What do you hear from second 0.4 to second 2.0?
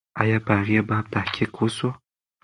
په هغې باب تحقیق و سو؟